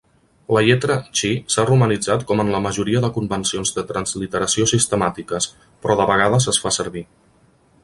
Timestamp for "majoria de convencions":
2.67-3.75